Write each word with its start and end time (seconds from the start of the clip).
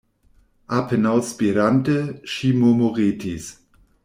Apenaŭ 0.77 1.11
spirante, 1.33 1.99
ŝi 2.37 2.53
murmuretis: 2.63 3.53